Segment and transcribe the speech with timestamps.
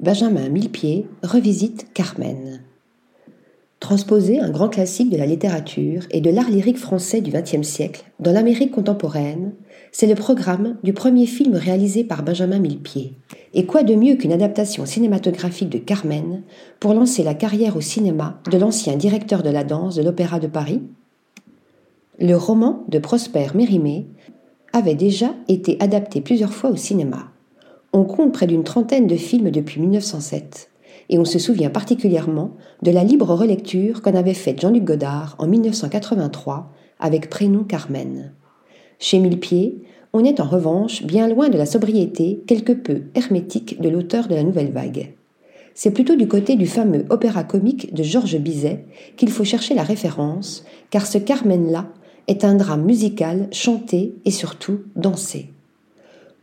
[0.00, 2.62] Benjamin Millepied revisite Carmen.
[3.80, 8.04] Transposer un grand classique de la littérature et de l'art lyrique français du XXe siècle
[8.18, 9.52] dans l'Amérique contemporaine,
[9.92, 13.12] c'est le programme du premier film réalisé par Benjamin Millepied.
[13.52, 16.44] Et quoi de mieux qu'une adaptation cinématographique de Carmen
[16.78, 20.46] pour lancer la carrière au cinéma de l'ancien directeur de la danse de l'Opéra de
[20.46, 20.80] Paris?
[22.18, 24.06] Le roman de Prosper Mérimée
[24.72, 27.30] avait déjà été adapté plusieurs fois au cinéma.
[27.92, 30.70] On compte près d'une trentaine de films depuis 1907,
[31.08, 35.48] et on se souvient particulièrement de la libre relecture qu'en avait faite Jean-Luc Godard en
[35.48, 38.32] 1983 avec Prénom Carmen.
[39.00, 43.88] Chez Millepied, on est en revanche bien loin de la sobriété quelque peu hermétique de
[43.88, 45.12] l'auteur de la nouvelle vague.
[45.74, 48.84] C'est plutôt du côté du fameux opéra comique de Georges Bizet
[49.16, 51.88] qu'il faut chercher la référence, car ce Carmen-là
[52.28, 55.50] est un drame musical chanté et surtout dansé.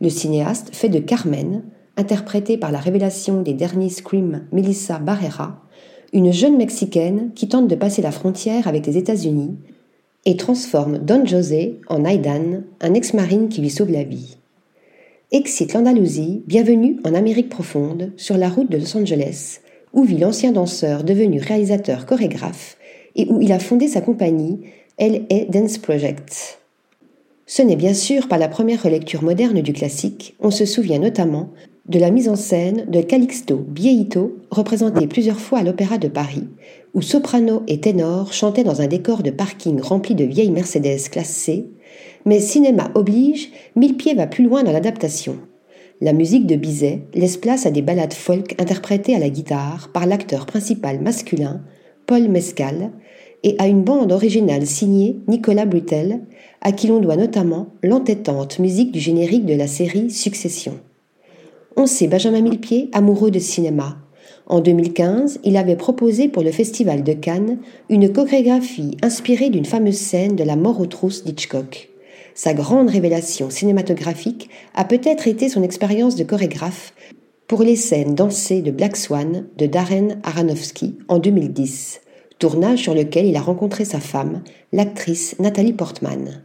[0.00, 1.62] Le cinéaste fait de Carmen,
[1.96, 5.62] interprétée par la révélation des derniers Scream Melissa Barrera,
[6.12, 9.56] une jeune Mexicaine qui tente de passer la frontière avec les États-Unis
[10.24, 14.36] et transforme Don José en Aidan, un ex-marine qui lui sauve la vie.
[15.32, 19.60] Excite l'Andalousie, bienvenue en Amérique profonde, sur la route de Los Angeles,
[19.92, 22.78] où vit l'ancien danseur devenu réalisateur chorégraphe
[23.16, 24.60] et où il a fondé sa compagnie
[24.96, 25.44] L.A.
[25.50, 26.57] Dance Project.
[27.50, 31.48] Ce n'est bien sûr pas la première relecture moderne du classique, on se souvient notamment
[31.86, 36.46] de la mise en scène de Calixto Bieito, représenté plusieurs fois à l'Opéra de Paris,
[36.92, 41.30] où soprano et ténor chantaient dans un décor de parking rempli de vieilles Mercedes classe
[41.30, 41.64] C,
[42.26, 45.38] mais cinéma oblige, Millepied va plus loin dans l'adaptation.
[46.02, 50.04] La musique de Bizet laisse place à des ballades folk interprétées à la guitare par
[50.04, 51.62] l'acteur principal masculin,
[52.04, 52.90] Paul Mescal,
[53.42, 56.20] et à une bande originale signée Nicolas Brutel,
[56.60, 60.78] à qui l'on doit notamment l'entêtante musique du générique de la série Succession.
[61.76, 63.98] On sait Benjamin Millepied amoureux de cinéma.
[64.46, 69.98] En 2015, il avait proposé pour le Festival de Cannes une chorégraphie inspirée d'une fameuse
[69.98, 71.90] scène de La mort aux trousses d'Hitchcock.
[72.34, 76.94] Sa grande révélation cinématographique a peut-être été son expérience de chorégraphe
[77.46, 82.00] pour les scènes dansées de Black Swan de Darren Aronofsky en 2010
[82.38, 86.42] tournage sur lequel il a rencontré sa femme, l'actrice Nathalie Portman.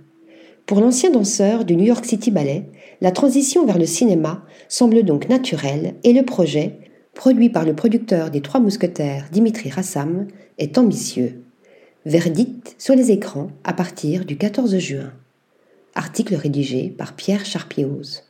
[0.65, 2.65] Pour l'ancien danseur du New York City Ballet,
[3.01, 6.79] la transition vers le cinéma semble donc naturelle et le projet,
[7.13, 10.27] produit par le producteur des Trois Mousquetaires Dimitri Rassam,
[10.57, 11.43] est ambitieux.
[12.05, 15.11] Verdict sur les écrans à partir du 14 juin.
[15.95, 18.23] Article rédigé par Pierre Charpioz.